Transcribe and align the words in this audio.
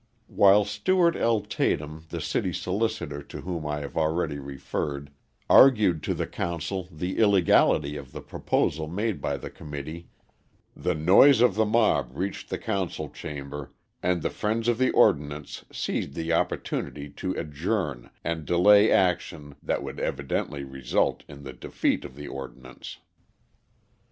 While 0.25 0.65
Stewart 0.65 1.15
L. 1.15 1.41
Tatum 1.41 2.07
the 2.09 2.21
city 2.21 2.51
solicitor 2.53 3.21
to 3.21 3.41
whom 3.41 3.67
I 3.67 3.81
have 3.81 3.95
already 3.95 4.39
referred, 4.39 5.11
argued 5.47 6.01
to 6.01 6.15
the 6.15 6.25
council 6.25 6.89
the 6.91 7.19
illegality 7.19 7.97
of 7.97 8.11
the 8.11 8.23
proposal 8.23 8.87
made 8.87 9.21
by 9.21 9.37
the 9.37 9.51
committee 9.51 10.09
the 10.75 10.95
noise 10.95 11.39
of 11.39 11.53
the 11.53 11.67
mob 11.67 12.17
reached 12.17 12.49
the 12.49 12.57
council 12.57 13.09
chamber 13.09 13.75
and 14.01 14.23
the 14.23 14.31
friends 14.31 14.67
of 14.67 14.79
the 14.79 14.89
ordinance 14.89 15.65
seized 15.71 16.15
the 16.15 16.33
opportunity 16.33 17.07
to 17.11 17.33
adjourn 17.33 18.09
and 18.23 18.47
delay 18.47 18.91
action 18.91 19.55
that 19.61 19.83
would 19.83 19.99
evidently 19.99 20.63
result 20.63 21.23
in 21.27 21.43
the 21.43 21.53
defeat 21.53 22.03
of 22.03 22.15
the 22.15 22.27
ordinance. 22.27 22.97